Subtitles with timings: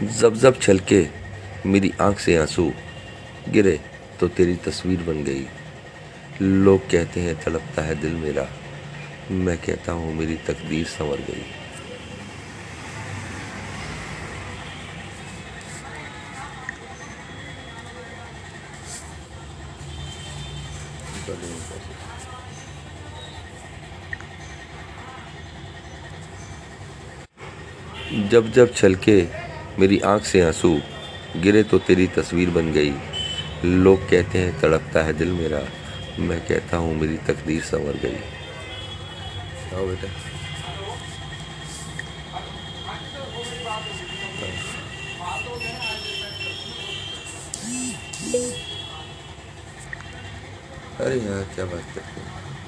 [0.00, 1.06] जब जब छलके
[1.66, 2.72] मेरी आँख से आँसू
[3.48, 3.80] गिरे
[4.20, 5.46] तो तेरी तस्वीर बन गई।
[6.42, 8.48] लोग कहते हैं, तड़पता है दिल मेरा।
[9.30, 11.44] मैं कहता हूँ, मेरी तकदीर संवर गई।
[28.28, 29.41] जब जब छलके
[29.78, 30.80] मेरी आँख से आँसू
[31.36, 32.92] गिरे तो तेरी तस्वीर बन गई।
[33.64, 35.60] लोग कहते हैं, तड़पता है दिल मेरा।
[36.18, 38.16] मैं कहता हूँ, मेरी तकदीर संवर गई।
[39.76, 40.08] आओ बेटा।
[51.04, 52.61] अरे यार, क्या बात करते हैं।